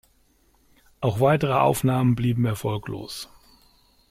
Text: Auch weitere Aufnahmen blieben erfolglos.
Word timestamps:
Auch 0.99 1.19
weitere 1.19 1.53
Aufnahmen 1.53 2.15
blieben 2.15 2.43
erfolglos. 2.45 3.29